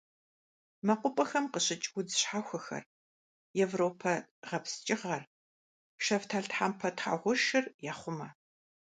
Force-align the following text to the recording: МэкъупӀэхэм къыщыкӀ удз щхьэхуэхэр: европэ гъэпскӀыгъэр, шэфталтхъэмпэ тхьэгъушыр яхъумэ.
МэкъупӀэхэм 0.85 1.45
къыщыкӀ 1.53 1.89
удз 1.97 2.13
щхьэхуэхэр: 2.19 2.83
европэ 3.65 4.13
гъэпскӀыгъэр, 4.47 5.23
шэфталтхъэмпэ 6.03 6.89
тхьэгъушыр 6.97 7.65
яхъумэ. 7.91 8.27